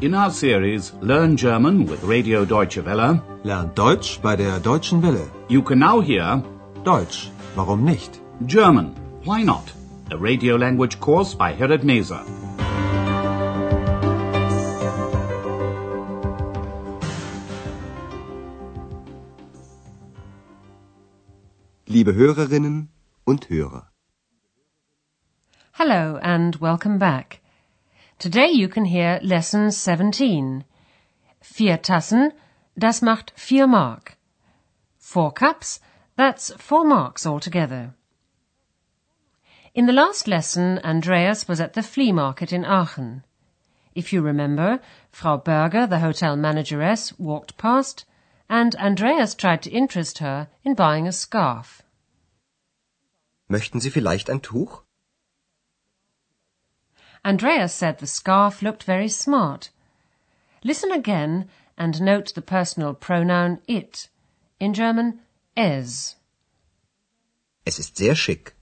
In 0.00 0.14
our 0.14 0.30
series 0.30 0.92
Learn 1.02 1.36
German 1.36 1.84
with 1.86 2.02
Radio 2.04 2.44
Deutsche 2.44 2.84
Welle, 2.84 3.22
Lernt 3.44 3.74
Deutsch 3.76 4.20
bei 4.22 4.34
der 4.36 4.58
Deutschen 4.60 5.02
Welle. 5.02 5.28
you 5.48 5.62
can 5.62 5.78
now 5.78 6.00
hear 6.00 6.42
Deutsch, 6.84 7.30
warum 7.54 7.84
nicht? 7.84 8.20
German, 8.46 8.94
Why 9.24 9.42
Not? 9.42 9.72
A 10.10 10.16
radio 10.16 10.56
language 10.56 10.98
course 11.00 11.34
by 11.34 11.52
Herrad 11.52 11.84
Meese. 11.84 12.18
Liebe 21.86 22.14
Hörerinnen 22.14 22.88
und 23.24 23.48
Hörer. 23.50 23.90
Hello 25.72 26.16
and 26.22 26.60
welcome 26.60 26.98
back. 26.98 27.39
Today 28.20 28.50
you 28.50 28.68
can 28.68 28.84
hear 28.84 29.18
lesson 29.22 29.70
17. 29.70 30.62
Vier 31.40 31.78
Tassen, 31.78 32.32
das 32.78 33.00
macht 33.00 33.32
vier 33.34 33.66
Mark. 33.66 34.18
Four 34.98 35.32
cups, 35.32 35.80
that's 36.16 36.52
four 36.58 36.84
marks 36.84 37.24
altogether. 37.24 37.94
In 39.72 39.86
the 39.86 39.94
last 39.94 40.28
lesson, 40.28 40.78
Andreas 40.84 41.48
was 41.48 41.62
at 41.62 41.72
the 41.72 41.82
flea 41.82 42.12
market 42.12 42.52
in 42.52 42.62
Aachen. 42.62 43.24
If 43.94 44.12
you 44.12 44.20
remember, 44.20 44.80
Frau 45.10 45.38
Berger, 45.38 45.86
the 45.86 46.00
hotel 46.00 46.36
manageress, 46.36 47.18
walked 47.18 47.56
past, 47.56 48.04
and 48.50 48.76
Andreas 48.76 49.34
tried 49.34 49.62
to 49.62 49.70
interest 49.70 50.18
her 50.18 50.48
in 50.62 50.74
buying 50.74 51.08
a 51.08 51.12
scarf. 51.12 51.82
Möchten 53.48 53.80
Sie 53.80 53.90
vielleicht 53.90 54.28
ein 54.28 54.42
Tuch? 54.42 54.82
Andreas 57.24 57.74
said 57.74 57.98
the 57.98 58.06
scarf 58.06 58.62
looked 58.62 58.84
very 58.84 59.08
smart. 59.08 59.70
Listen 60.64 60.90
again 60.90 61.48
and 61.76 62.00
note 62.00 62.34
the 62.34 62.42
personal 62.42 62.94
pronoun 62.94 63.60
it. 63.66 64.08
In 64.58 64.74
German, 64.74 65.20
es. 65.56 66.16
Es 67.66 67.78
ist 67.78 67.96
sehr 67.96 68.14
schick. 68.14 68.52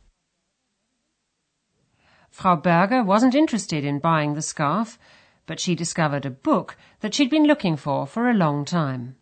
Frau 2.30 2.56
Berger 2.56 3.02
wasn't 3.02 3.34
interested 3.34 3.84
in 3.84 3.98
buying 3.98 4.34
the 4.34 4.42
scarf, 4.42 4.98
but 5.46 5.58
she 5.58 5.74
discovered 5.74 6.24
a 6.24 6.30
book 6.30 6.76
that 7.00 7.14
she'd 7.14 7.30
been 7.30 7.46
looking 7.46 7.76
for 7.76 8.06
for 8.06 8.28
a 8.28 8.34
long 8.34 8.64
time. 8.64 9.16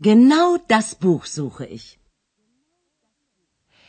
Genau 0.00 0.58
das 0.68 0.94
Buch 0.94 1.26
suche 1.26 1.68
ich. 1.70 1.98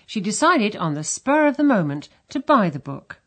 She 0.05 0.21
decided 0.21 0.75
on 0.75 0.93
the 0.93 1.03
spur 1.03 1.47
of 1.47 1.57
the 1.57 1.63
moment 1.63 2.09
to 2.29 2.39
buy 2.39 2.69
the 2.69 2.79
book. 2.79 3.19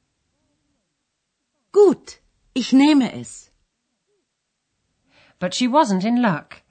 Gut, 1.76 2.20
ich 2.54 2.72
nehme 2.72 3.12
es. 3.12 3.50
But 5.38 5.52
she 5.52 5.68
wasn't 5.68 6.06
in 6.06 6.22
luck. 6.22 6.62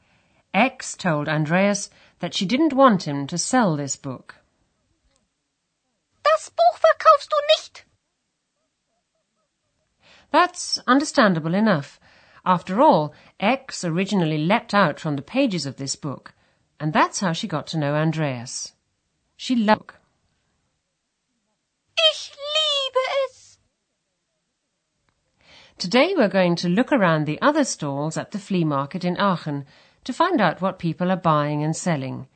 Ex 0.51 0.97
told 0.97 1.29
Andreas 1.29 1.91
that 2.21 2.33
she 2.33 2.43
didn't 2.43 2.73
want 2.73 3.03
him 3.03 3.27
to 3.27 3.37
sell 3.37 3.75
this 3.75 3.95
book. 3.95 4.37
Das 6.23 6.49
Buch 6.49 6.79
verkaufst 6.79 7.29
du 7.29 7.37
nicht. 7.49 7.85
That's 10.31 10.79
understandable 10.87 11.53
enough. 11.53 11.99
After 12.43 12.81
all, 12.81 13.13
Ex 13.39 13.85
originally 13.85 14.39
leapt 14.39 14.73
out 14.73 14.99
from 14.99 15.17
the 15.17 15.21
pages 15.21 15.67
of 15.67 15.75
this 15.75 15.95
book, 15.95 16.33
and 16.79 16.93
that's 16.93 17.19
how 17.19 17.31
she 17.31 17.47
got 17.47 17.67
to 17.67 17.77
know 17.77 17.93
Andreas. 17.93 18.73
She 19.37 19.55
loved. 19.55 19.91
Ich 21.95 22.31
liebe 22.55 23.03
es. 23.25 23.35
Today 25.77 26.13
we're 26.15 26.29
going 26.29 26.55
to 26.57 26.69
look 26.69 26.93
around 26.93 27.25
the 27.25 27.41
other 27.41 27.65
stalls 27.65 28.15
at 28.15 28.31
the 28.31 28.39
flea 28.39 28.63
market 28.63 29.03
in 29.03 29.17
Aachen 29.17 29.65
to 30.05 30.13
find 30.13 30.39
out 30.39 30.61
what 30.61 30.79
people 30.79 31.11
are 31.11 31.17
buying 31.17 31.63
and 31.63 31.75
selling. 31.75 32.27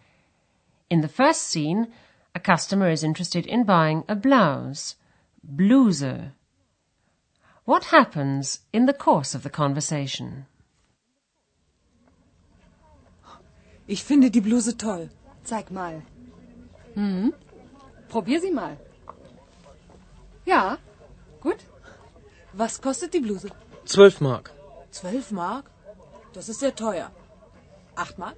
In 0.89 0.99
the 0.99 1.07
first 1.07 1.43
scene, 1.43 1.87
a 2.35 2.39
customer 2.41 2.89
is 2.89 3.01
interested 3.01 3.45
in 3.45 3.63
buying 3.63 4.03
a 4.09 4.15
blouse, 4.15 4.95
Bluse. 5.41 6.31
What 7.63 7.85
happens 7.85 8.59
in 8.73 8.87
the 8.87 8.93
course 8.93 9.33
of 9.33 9.43
the 9.43 9.49
conversation? 9.49 10.45
Ich 13.87 14.03
finde 14.03 14.31
die 14.31 14.41
Bluse 14.41 14.75
toll. 14.75 15.09
Zeig 15.45 15.71
mal. 15.71 16.01
Hm? 16.93 17.33
Probier 18.09 18.41
sie 18.41 18.51
mal. 18.51 18.77
Ja, 20.45 20.77
gut. 21.39 21.63
Was 22.53 22.81
kostet 22.81 23.13
die 23.13 23.19
Bluse? 23.19 23.49
Zwölf 23.85 24.21
Mark. 24.21 24.51
Zwölf 24.91 25.31
Mark? 25.31 25.69
Das 26.33 26.49
ist 26.49 26.59
sehr 26.59 26.75
teuer. 26.75 27.11
Acht 27.95 28.17
Mark? 28.17 28.37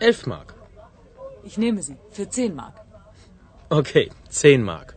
Elf 0.00 0.26
Mark. 0.26 0.54
Ich 1.44 1.58
nehme 1.58 1.82
sie. 1.82 1.96
Für 2.10 2.28
zehn 2.28 2.54
Mark. 2.54 2.74
Okay, 3.70 4.10
zehn 4.28 4.62
Mark. 4.62 4.96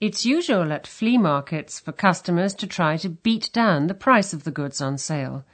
It's 0.00 0.24
usual 0.24 0.72
at 0.72 0.86
flea 0.86 1.16
markets 1.16 1.78
for 1.78 1.92
customers 1.92 2.54
to 2.56 2.66
try 2.66 2.96
to 2.96 3.08
beat 3.08 3.52
down 3.52 3.86
the 3.86 3.94
price 3.94 4.32
of 4.32 4.44
the 4.44 4.50
goods 4.50 4.80
on 4.80 4.98
sale. 4.98 5.44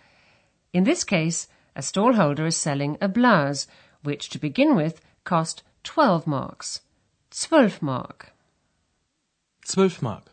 In 0.72 0.84
this 0.84 1.04
case, 1.04 1.48
a 1.76 1.82
stallholder 1.82 2.46
is 2.46 2.56
selling 2.56 2.96
a 3.00 3.08
blouse, 3.08 3.66
which 4.02 4.30
to 4.30 4.38
begin 4.38 4.74
with 4.74 5.00
cost 5.24 5.62
12 5.84 6.26
marks. 6.26 6.80
12 7.30 7.82
mark. 7.82 8.32
Zwölf 9.68 10.00
Mark. 10.00 10.32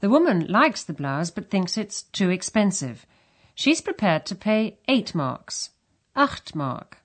The 0.00 0.10
woman 0.10 0.48
likes 0.48 0.82
the 0.82 0.92
blouse 0.92 1.30
but 1.30 1.50
thinks 1.50 1.78
it's 1.78 2.02
too 2.02 2.30
expensive. 2.30 3.06
She's 3.54 3.80
prepared 3.80 4.26
to 4.26 4.34
pay 4.34 4.78
8 4.88 5.14
marks. 5.14 5.70
8 6.18 6.52
mark. 6.56 6.98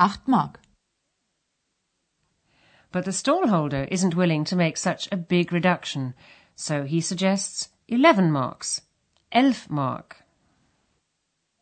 Acht 0.00 0.26
Mark. 0.26 0.58
But 2.90 3.04
the 3.04 3.12
stallholder 3.12 3.86
isn't 3.88 4.16
willing 4.16 4.42
to 4.46 4.56
make 4.56 4.76
such 4.76 5.08
a 5.12 5.16
big 5.16 5.52
reduction, 5.52 6.14
so 6.56 6.82
he 6.82 7.00
suggests 7.00 7.68
11 7.86 8.32
marks. 8.32 8.80
11 9.30 9.66
mark. 9.68 10.24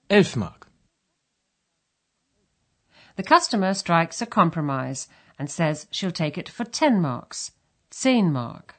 Elf 0.08 0.36
Mark. 0.36 0.68
The 3.16 3.22
customer 3.22 3.74
strikes 3.74 4.22
a 4.22 4.26
compromise 4.26 5.06
and 5.38 5.50
says 5.50 5.86
she'll 5.90 6.10
take 6.10 6.36
it 6.36 6.48
for 6.48 6.64
10 6.64 7.00
marks. 7.00 7.52
10 7.90 8.32
mark. 8.32 8.74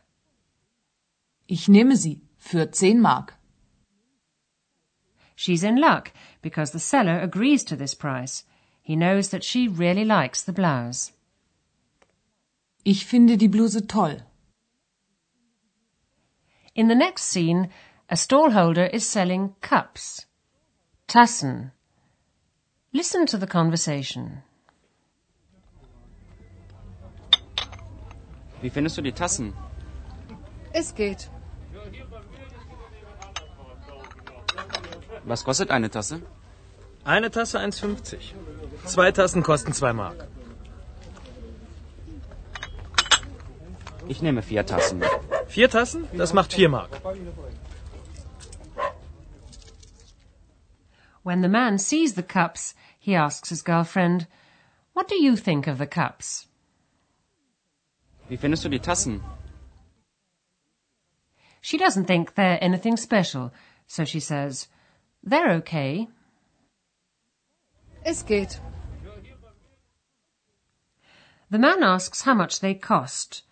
Ich 1.47 1.68
nehme 1.68 1.96
sie. 1.96 2.22
Für 2.40 2.72
zehn 2.72 3.00
Mark. 3.00 3.36
She's 5.36 5.64
in 5.64 5.75
luck 5.75 6.12
because 6.42 6.72
the 6.72 6.80
seller 6.80 7.19
agrees 7.19 7.64
to 7.66 7.75
this 7.75 7.94
price. 7.94 8.44
He 8.81 8.96
knows 8.96 9.30
that 9.30 9.44
she 9.44 9.68
really 9.68 10.06
likes 10.06 10.42
the 10.42 10.53
blouse. 10.53 11.12
Ich 12.86 13.06
finde 13.06 13.38
die 13.38 13.48
Bluse 13.48 13.81
toll. 13.88 14.22
In 16.74 16.88
the 16.88 16.96
next 16.96 17.24
scene, 17.24 17.69
a 18.09 18.16
stallholder 18.16 18.90
is 18.92 19.06
selling 19.06 19.56
cups. 19.62 20.25
Tassen. 21.08 21.72
Listen 22.94 23.25
to 23.25 23.38
the 23.38 23.48
conversation. 23.48 24.44
Wie 28.62 28.70
findest 28.70 28.97
du 28.97 29.02
die 29.02 29.14
Tassen? 29.14 29.53
Es 30.74 30.94
geht. 30.94 31.30
Was 35.24 35.44
kostet 35.44 35.72
eine 35.72 35.90
Tasse? 35.90 36.22
Eine 37.03 37.31
Tasse 37.31 37.60
1,50. 37.60 38.18
Zwei 38.86 39.12
Tassen 39.12 39.44
kosten 39.44 39.74
zwei 39.74 39.94
Mark. 39.94 40.28
Ich 44.07 44.22
nehme 44.22 44.42
vier 44.42 44.66
Tassen. 44.66 45.04
Vier 45.48 45.69
Tassen? 45.69 46.07
Das 46.13 46.33
macht 46.33 46.54
vier 46.54 46.69
Mark. 46.69 46.89
When 51.24 51.42
the 51.42 51.48
man 51.48 51.78
sees 51.78 52.16
the 52.16 52.24
cups, 52.24 52.75
he 52.98 53.16
asks 53.16 53.50
his 53.50 53.63
girlfriend, 53.63 54.28
What 54.94 55.07
do 55.07 55.16
you 55.16 55.36
think 55.36 55.68
of 55.68 55.78
the 55.78 55.86
cups? 55.86 56.49
Wie 58.30 58.38
findest 58.38 58.64
du 58.64 58.70
die 58.70 58.80
Tassen? 58.80 59.22
She 61.62 61.78
doesn't 61.78 62.06
think 62.06 62.36
they're 62.36 62.64
anything 62.64 62.96
special, 62.96 63.52
so 63.88 64.06
she 64.06 64.20
says, 64.20 64.68
They're 65.24 65.52
okay. 65.58 66.08
Es 68.06 68.24
geht. 68.24 68.60
The 71.50 71.58
man 71.58 71.81
asks 71.84 72.22
how 72.22 72.36
much 72.36 72.60
they 72.60 72.76
cost. 72.76 73.44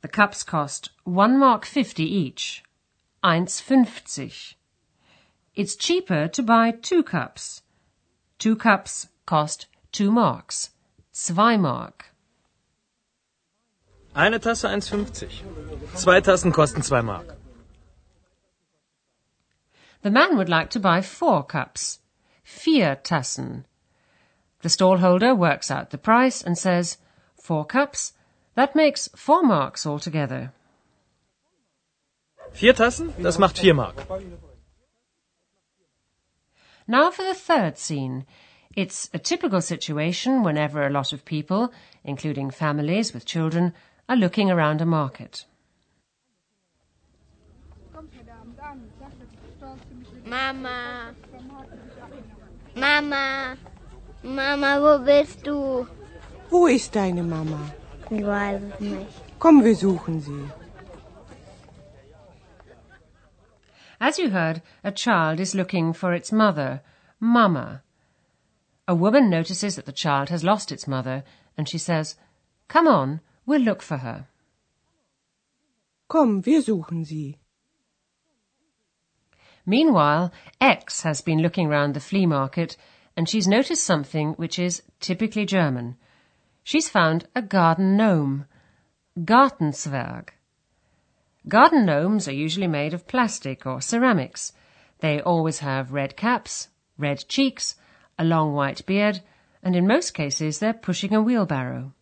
The 0.00 0.08
cups 0.08 0.42
cost 0.42 0.90
one 1.04 1.38
mark 1.38 1.66
fifty 1.66 2.04
each. 2.04 2.64
1,50. 3.22 4.54
It's 5.54 5.76
cheaper 5.76 6.28
to 6.28 6.42
buy 6.42 6.70
two 6.70 7.02
cups. 7.02 7.62
Two 8.38 8.56
cups 8.56 9.08
cost 9.26 9.66
two 9.92 10.10
marks. 10.10 10.70
Zwei 11.12 11.56
Mark. 11.56 12.15
Eine 14.16 14.40
Tasse 14.40 14.70
1,50. 14.70 15.28
Zwei 15.94 16.22
Tassen 16.22 16.50
kosten 16.50 16.82
2 16.82 17.02
Mark. 17.02 17.36
The 20.00 20.10
man 20.10 20.38
would 20.38 20.48
like 20.48 20.70
to 20.70 20.80
buy 20.80 21.02
four 21.02 21.44
cups. 21.44 22.00
Vier 22.42 22.96
Tassen. 22.96 23.66
The 24.62 24.70
stallholder 24.70 25.36
works 25.36 25.70
out 25.70 25.90
the 25.90 25.98
price 25.98 26.42
and 26.42 26.56
says, 26.56 26.96
Four 27.36 27.66
cups? 27.66 28.14
That 28.54 28.74
makes 28.74 29.10
four 29.14 29.42
marks 29.42 29.84
altogether. 29.84 30.50
Vier 32.54 32.72
Tassen? 32.72 33.12
Das 33.22 33.38
macht 33.38 33.58
4 33.58 33.74
Mark. 33.74 33.96
Now 36.88 37.10
for 37.10 37.22
the 37.22 37.34
third 37.34 37.76
scene. 37.76 38.24
It's 38.74 39.10
a 39.12 39.18
typical 39.18 39.60
situation 39.60 40.42
whenever 40.42 40.86
a 40.86 40.90
lot 40.90 41.12
of 41.12 41.26
people, 41.26 41.70
including 42.02 42.50
families 42.50 43.12
with 43.12 43.26
children, 43.26 43.74
are 44.08 44.16
looking 44.16 44.50
around 44.50 44.80
a 44.80 44.86
market. 44.86 45.44
Mama. 50.24 51.14
Mama. 52.74 53.56
Mama, 54.22 54.80
wo 54.80 54.98
bist 54.98 55.44
du? 55.44 55.86
Wo 56.50 56.66
ist 56.66 56.94
deine 56.94 57.22
Mama? 57.22 57.72
Ich 58.10 58.24
weiß 58.24 58.62
es 58.62 58.80
nicht. 58.80 59.38
Komm, 59.38 59.64
wir 59.64 59.74
suchen 59.76 60.20
sie. 60.20 60.50
As 64.00 64.18
you 64.18 64.30
heard, 64.30 64.62
a 64.84 64.92
child 64.92 65.40
is 65.40 65.54
looking 65.54 65.92
for 65.92 66.12
its 66.12 66.30
mother, 66.30 66.82
Mama. 67.18 67.82
A 68.86 68.94
woman 68.94 69.30
notices 69.30 69.76
that 69.76 69.86
the 69.86 69.92
child 69.92 70.28
has 70.28 70.44
lost 70.44 70.70
its 70.70 70.86
mother, 70.86 71.24
and 71.56 71.68
she 71.68 71.78
says, 71.78 72.16
Come 72.68 72.86
on, 72.86 73.20
we'll 73.46 73.60
look 73.60 73.80
for 73.80 73.98
her. 73.98 74.26
Komm, 76.08 76.44
wir 76.44 76.60
suchen 76.62 77.04
sie. 77.04 77.38
Meanwhile, 79.64 80.32
Ex 80.60 81.02
has 81.02 81.20
been 81.20 81.40
looking 81.40 81.68
round 81.68 81.94
the 81.94 82.00
flea 82.00 82.26
market, 82.26 82.76
and 83.16 83.28
she's 83.28 83.48
noticed 83.48 83.82
something 83.82 84.34
which 84.34 84.58
is 84.58 84.82
typically 85.00 85.44
German. 85.44 85.96
She's 86.62 86.88
found 86.88 87.26
a 87.34 87.42
garden 87.42 87.96
gnome. 87.96 88.46
Gartenzwerg. 89.18 90.28
Garden 91.48 91.86
gnomes 91.86 92.28
are 92.28 92.32
usually 92.32 92.66
made 92.66 92.94
of 92.94 93.08
plastic 93.08 93.66
or 93.66 93.80
ceramics. 93.80 94.52
They 95.00 95.20
always 95.20 95.60
have 95.60 95.92
red 95.92 96.16
caps, 96.16 96.68
red 96.98 97.24
cheeks, 97.28 97.76
a 98.18 98.24
long 98.24 98.52
white 98.52 98.84
beard, 98.86 99.22
and 99.62 99.74
in 99.74 99.86
most 99.86 100.12
cases 100.12 100.58
they're 100.58 100.72
pushing 100.72 101.14
a 101.14 101.22
wheelbarrow. 101.22 101.92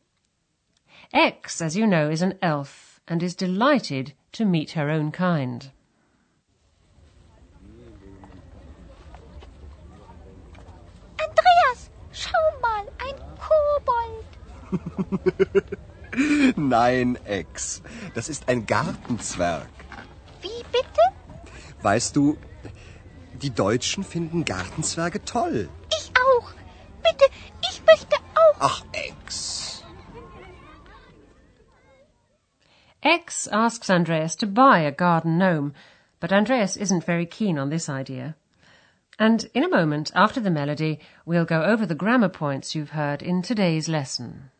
X, 1.14 1.62
as 1.62 1.76
you 1.76 1.86
know, 1.86 2.10
is 2.10 2.22
an 2.22 2.34
elf 2.42 3.00
and 3.06 3.22
is 3.22 3.36
delighted 3.36 4.14
to 4.32 4.44
meet 4.44 4.72
her 4.72 4.90
own 4.90 5.12
kind. 5.12 5.70
Andreas, 11.24 11.90
schau 12.12 12.44
mal, 12.60 12.84
ein 12.98 13.14
Kobold. 13.38 14.24
Nein, 16.56 17.16
Ex. 17.26 17.80
Das 18.14 18.28
ist 18.28 18.48
ein 18.48 18.66
Gartenzwerg. 18.66 19.68
Wie 20.42 20.64
bitte? 20.72 21.04
Weißt 21.82 22.16
du, 22.16 22.36
die 23.40 23.50
Deutschen 23.50 24.02
finden 24.02 24.44
Gartenzwerge 24.44 25.24
toll. 25.24 25.68
Ich 25.96 26.10
auch. 26.26 26.50
Bitte, 27.04 27.26
ich 27.70 27.80
möchte 27.86 28.16
auch. 28.34 28.56
Ach, 28.58 28.84
Ex. 28.92 29.43
Ex 33.04 33.46
asks 33.52 33.90
Andreas 33.90 34.34
to 34.36 34.46
buy 34.46 34.78
a 34.78 34.90
garden 34.90 35.36
gnome, 35.36 35.74
but 36.20 36.32
Andreas 36.32 36.74
isn't 36.74 37.04
very 37.04 37.26
keen 37.26 37.58
on 37.58 37.68
this 37.68 37.86
idea. 37.90 38.34
And 39.18 39.44
in 39.52 39.62
a 39.62 39.68
moment, 39.68 40.10
after 40.14 40.40
the 40.40 40.50
melody, 40.50 41.00
we'll 41.26 41.44
go 41.44 41.64
over 41.64 41.84
the 41.84 41.94
grammar 41.94 42.30
points 42.30 42.74
you've 42.74 42.90
heard 42.90 43.22
in 43.22 43.42
today's 43.42 43.90
lesson. 43.90 44.50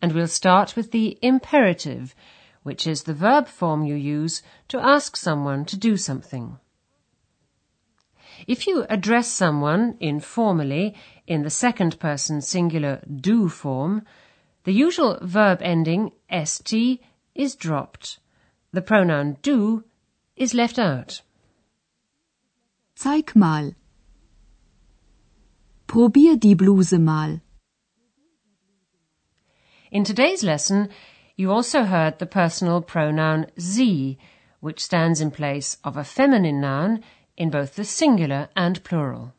And 0.00 0.12
we'll 0.12 0.28
start 0.28 0.76
with 0.76 0.92
the 0.92 1.18
imperative, 1.20 2.14
which 2.62 2.86
is 2.86 3.02
the 3.02 3.14
verb 3.14 3.48
form 3.48 3.84
you 3.84 3.94
use 3.94 4.42
to 4.68 4.78
ask 4.78 5.16
someone 5.16 5.64
to 5.64 5.76
do 5.76 5.96
something. 5.96 6.58
If 8.46 8.66
you 8.66 8.86
address 8.88 9.28
someone 9.28 9.96
informally 10.00 10.94
in 11.26 11.42
the 11.42 11.50
second 11.50 11.98
person 11.98 12.40
singular 12.40 13.02
du 13.06 13.48
form, 13.48 14.04
the 14.64 14.72
usual 14.72 15.18
verb 15.22 15.60
ending 15.62 16.12
st 16.44 17.00
is 17.34 17.56
dropped. 17.56 18.18
The 18.72 18.82
pronoun 18.82 19.38
du 19.42 19.84
is 20.36 20.54
left 20.54 20.78
out. 20.78 21.22
Zeig 22.96 23.34
mal. 23.34 23.74
Probier 25.86 26.36
die 26.36 26.54
Bluse 26.54 26.98
mal. 26.98 27.40
In 29.90 30.04
today's 30.04 30.44
lesson, 30.44 30.90
you 31.38 31.52
also 31.52 31.84
heard 31.84 32.18
the 32.18 32.26
personal 32.26 32.82
pronoun 32.82 33.46
sie, 33.56 34.18
which 34.58 34.82
stands 34.82 35.20
in 35.20 35.30
place 35.30 35.76
of 35.84 35.96
a 35.96 36.02
feminine 36.02 36.60
noun 36.60 37.00
in 37.36 37.48
both 37.48 37.76
the 37.76 37.84
singular 37.84 38.48
and 38.56 38.82
plural. 38.82 39.32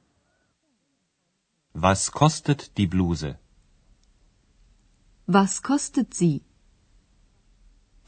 Was 1.75 2.09
kostet 2.09 2.69
die 2.73 2.85
Bluse? 2.85 3.35
Was 5.27 5.59
kostet 5.59 6.13
sie? 6.13 6.41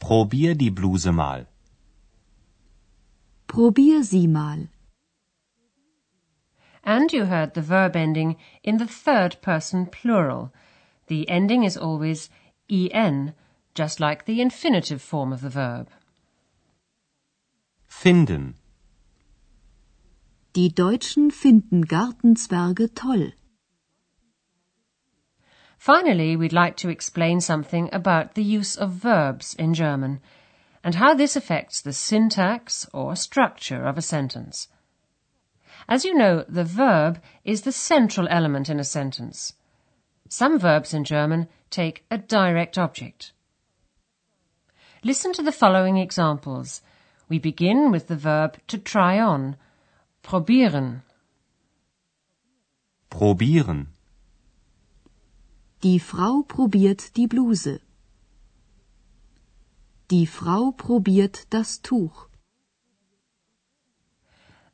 Probier 0.00 0.54
die 0.54 0.70
Bluse 0.70 1.12
mal. 1.12 1.46
Probier 3.46 4.02
sie 4.02 4.26
mal. 4.26 4.68
And 6.82 7.12
you 7.12 7.26
heard 7.26 7.52
the 7.52 7.60
verb 7.60 7.94
ending 7.94 8.36
in 8.62 8.78
the 8.78 8.86
third 8.86 9.36
person 9.42 9.84
plural. 9.84 10.50
The 11.08 11.28
ending 11.28 11.62
is 11.62 11.76
always 11.76 12.30
en, 12.70 13.34
just 13.74 14.00
like 14.00 14.24
the 14.24 14.40
infinitive 14.40 15.00
form 15.00 15.32
of 15.32 15.40
the 15.40 15.48
verb. 15.48 15.88
Finden. 17.88 18.54
Die 20.54 20.68
Deutschen 20.68 21.30
finden 21.30 21.86
Gartenzwerge 21.86 22.94
toll. 22.94 23.32
Finally, 25.78 26.36
we'd 26.36 26.52
like 26.52 26.76
to 26.76 26.88
explain 26.88 27.40
something 27.40 27.88
about 27.92 28.34
the 28.34 28.44
use 28.44 28.76
of 28.76 28.92
verbs 28.92 29.54
in 29.54 29.74
German 29.74 30.20
and 30.84 30.96
how 30.96 31.14
this 31.14 31.36
affects 31.36 31.80
the 31.80 31.92
syntax 31.92 32.86
or 32.92 33.16
structure 33.16 33.84
of 33.84 33.96
a 33.96 34.02
sentence. 34.02 34.68
As 35.88 36.04
you 36.04 36.14
know, 36.14 36.44
the 36.48 36.64
verb 36.64 37.20
is 37.44 37.62
the 37.62 37.72
central 37.72 38.28
element 38.28 38.68
in 38.68 38.78
a 38.78 38.84
sentence. 38.84 39.54
Some 40.28 40.58
verbs 40.58 40.94
in 40.94 41.04
German 41.04 41.48
take 41.70 42.04
a 42.10 42.18
direct 42.18 42.78
object. 42.78 43.32
Listen 45.04 45.32
to 45.32 45.42
the 45.42 45.50
following 45.50 45.96
examples. 45.96 46.80
We 47.28 47.40
begin 47.40 47.90
with 47.90 48.06
the 48.06 48.16
verb 48.16 48.58
to 48.68 48.78
try 48.78 49.18
on. 49.18 49.56
Probieren. 50.22 51.02
Probieren. 53.10 53.88
Die 55.82 55.98
Frau 55.98 56.42
probiert 56.42 57.16
die 57.16 57.26
Bluse. 57.26 57.80
Die 60.08 60.26
Frau 60.26 60.70
probiert 60.70 61.46
das 61.50 61.80
Tuch. 61.82 62.28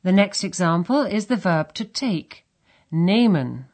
The 0.03 0.11
next 0.11 0.43
example 0.43 1.05
is 1.05 1.25
the 1.25 1.37
verb 1.37 1.73
to 1.73 1.85
take. 1.85 2.43
Nehmen. 2.91 3.65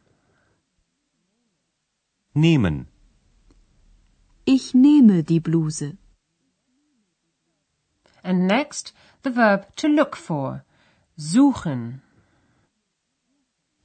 Nehmen. 2.34 2.88
Ich 4.46 4.74
nehme 4.74 5.24
die 5.24 5.42
Bluse. 5.42 5.98
And 8.26 8.48
next, 8.48 8.92
the 9.22 9.30
verb 9.30 9.68
to 9.76 9.88
look 9.88 10.16
for. 10.16 10.64
Suchen. 11.16 12.02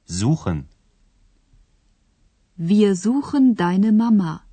Suchen. 0.07 0.65
Wir 2.57 2.95
suchen 2.95 3.55
deine 3.55 3.91
Mama. 3.91 4.43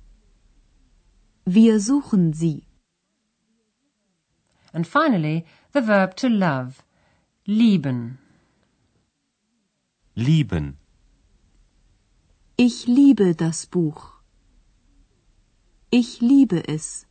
Wir 1.45 1.79
suchen 1.79 2.33
sie. 2.33 2.61
And 4.73 4.85
finally, 4.85 5.43
the 5.73 5.81
verb 5.81 6.15
to 6.17 6.29
love. 6.29 6.83
Lieben. 7.47 8.19
Lieben. 10.13 10.77
Ich 12.57 12.85
liebe 12.85 13.33
das 13.33 13.65
Buch. 13.65 14.21
Ich 15.89 16.21
liebe 16.21 16.67
es. 16.67 17.07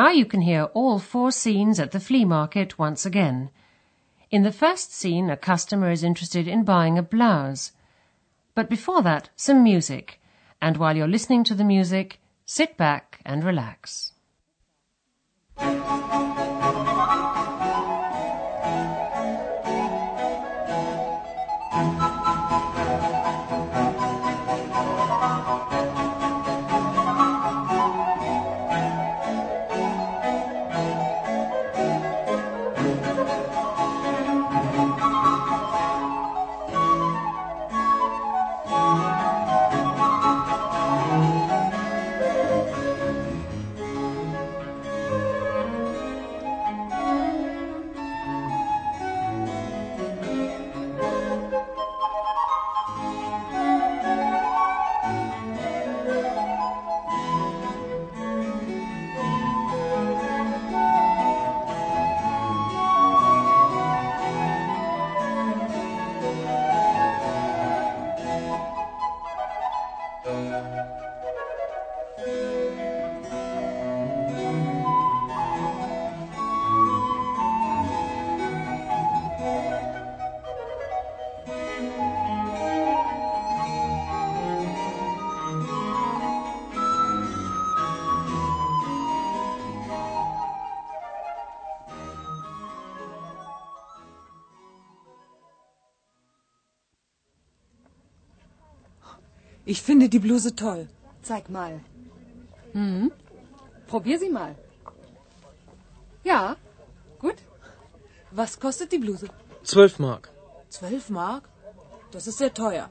Now 0.00 0.08
you 0.08 0.24
can 0.24 0.40
hear 0.40 0.62
all 0.72 0.98
four 0.98 1.30
scenes 1.30 1.78
at 1.78 1.90
the 1.90 2.00
flea 2.00 2.24
market 2.24 2.78
once 2.78 3.04
again. 3.04 3.50
In 4.30 4.44
the 4.44 4.50
first 4.50 4.94
scene, 4.94 5.28
a 5.28 5.36
customer 5.36 5.90
is 5.90 6.02
interested 6.02 6.48
in 6.48 6.64
buying 6.64 6.96
a 6.96 7.02
blouse. 7.02 7.72
But 8.54 8.70
before 8.70 9.02
that, 9.02 9.28
some 9.36 9.62
music. 9.62 10.18
And 10.58 10.78
while 10.78 10.96
you're 10.96 11.06
listening 11.16 11.44
to 11.44 11.54
the 11.54 11.64
music, 11.64 12.18
sit 12.46 12.78
back 12.78 13.20
and 13.26 13.44
relax. 13.44 14.12
Ich 99.64 99.82
finde 99.82 100.08
die 100.08 100.18
Bluse 100.18 100.54
toll. 100.54 100.88
Zeig 101.22 101.50
mal. 101.50 101.80
Hm? 102.72 103.12
Probier 103.86 104.18
sie 104.18 104.30
mal. 104.30 104.54
Ja, 106.24 106.56
gut. 107.18 107.36
Was 108.30 108.58
kostet 108.60 108.92
die 108.92 108.98
Bluse? 108.98 109.28
Zwölf 109.62 109.98
Mark. 109.98 110.30
Zwölf 110.68 111.10
Mark? 111.10 111.48
Das 112.12 112.26
ist 112.26 112.38
sehr 112.38 112.54
teuer. 112.54 112.90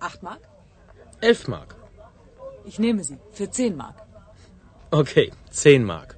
Acht 0.00 0.22
Mark? 0.22 0.40
Elf 1.20 1.48
Mark. 1.48 1.74
Ich 2.64 2.78
nehme 2.78 3.04
sie. 3.04 3.18
Für 3.32 3.50
zehn 3.50 3.76
Mark. 3.76 3.96
Okay, 4.90 5.32
zehn 5.50 5.84
Mark. 5.84 6.16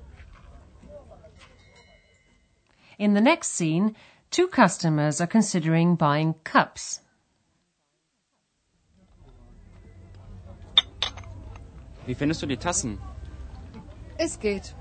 In 2.99 3.15
the 3.15 3.21
next 3.21 3.55
scene, 3.57 3.95
two 4.31 4.49
customers 4.49 5.21
are 5.21 5.29
considering 5.29 5.97
buying 5.97 6.35
cups. 6.45 7.03
Wie 12.09 12.15
findest 12.15 12.41
du 12.41 12.47
die 12.47 12.57
Tassen? 12.57 12.99
Es 14.17 14.41
geht. 14.41 14.75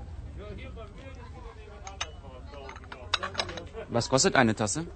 Was 3.90 4.08
kostet 4.08 4.34
eine 4.34 4.54
Tasse? 4.54 4.86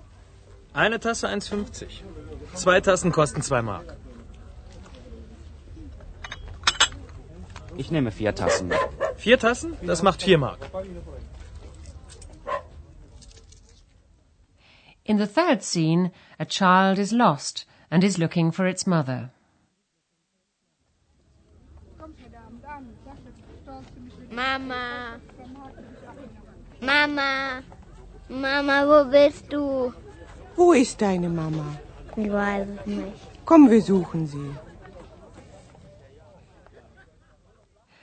Eine 0.72 0.98
Tasse 0.98 1.28
1,50. 1.28 2.00
Zwei 2.54 2.80
Tassen 2.80 3.12
kosten 3.12 3.42
zwei 3.42 3.60
Mark. 3.60 3.98
Ich 7.76 7.90
nehme 7.90 8.10
vier 8.10 8.34
Tassen. 8.34 8.72
Vier 9.16 9.38
Tassen? 9.38 9.76
Das 9.82 10.02
macht 10.02 10.22
vier 10.22 10.38
Mark. 10.38 10.60
In 15.04 15.18
the 15.18 15.26
third 15.26 15.62
scene, 15.62 16.12
a 16.38 16.46
child 16.46 16.98
is 16.98 17.12
lost 17.12 17.66
and 17.90 18.02
is 18.02 18.16
looking 18.16 18.52
for 18.52 18.66
its 18.66 18.86
mother. 18.86 19.30
Mama. 24.32 25.20
Mama. 26.80 27.62
Mama, 28.30 28.86
wo 28.86 29.04
bist 29.10 29.52
du? 29.52 29.92
Wo 30.56 30.72
ist 30.72 31.02
deine 31.02 31.28
Mama? 31.28 31.76
Ich 32.16 32.32
weiß 32.32 32.66
es 32.66 32.86
nicht. 32.86 33.12
Komm, 33.44 33.70
wir 33.70 33.82
suchen 33.82 34.26
sie. 34.26 34.56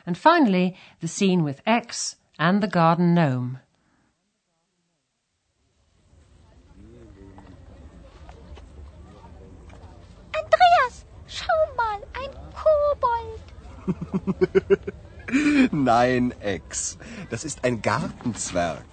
And 0.05 0.15
finally, 0.15 0.75
the 1.01 1.07
scene 1.07 1.43
with 1.43 1.61
X 1.65 2.17
and 2.37 2.61
the 2.61 2.67
garden 2.67 3.15
gnome. 3.15 3.61
Andreas, 10.39 11.05
schau 11.27 11.59
mal, 11.75 12.01
ein 12.13 12.31
Kobold. 12.53 13.41
Nein, 15.71 16.33
Ex. 16.39 16.97
Das 17.29 17.43
ist 17.43 17.63
ein 17.63 17.81
Gartenzwerg. 17.81 18.85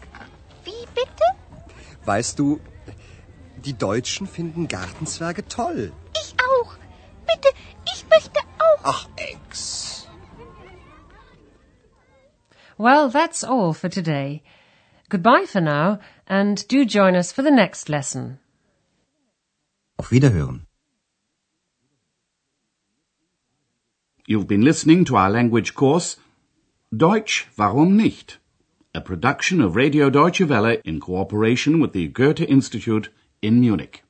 Wie 0.64 0.86
bitte? 0.94 1.24
Weißt 2.04 2.38
du, 2.38 2.60
die 3.64 3.74
Deutschen 3.76 4.26
finden 4.26 4.68
Gartenzwerge 4.68 5.46
toll. 5.48 5.92
Ich 6.22 6.34
auch. 6.50 6.74
Bitte, 7.26 7.48
ich 7.92 8.04
möchte 8.08 8.40
auch. 8.58 8.80
Ach, 8.82 9.08
Ex. 9.16 10.06
Well, 12.78 13.10
that's 13.10 13.42
all 13.42 13.72
for 13.72 13.88
today. 13.88 14.42
Goodbye 15.08 15.46
for 15.46 15.60
now, 15.60 15.98
and 16.26 16.66
do 16.68 16.84
join 16.84 17.16
us 17.16 17.32
for 17.32 17.42
the 17.42 17.50
next 17.50 17.88
lesson. 17.88 18.38
Auf 19.98 20.10
Wiederhören. 20.10 20.66
You've 24.26 24.48
been 24.48 24.62
listening 24.62 25.04
to 25.06 25.16
our 25.16 25.30
language 25.30 25.74
course 25.74 26.16
Deutsch, 26.92 27.48
warum 27.56 27.96
nicht? 27.96 28.38
A 28.94 29.00
production 29.00 29.60
of 29.60 29.74
Radio 29.74 30.08
Deutsche 30.08 30.48
Welle 30.48 30.80
in 30.84 31.00
cooperation 31.00 31.80
with 31.80 31.92
the 31.92 32.06
Goethe 32.06 32.42
Institute 32.42 33.10
in 33.42 33.58
Munich. 33.58 34.04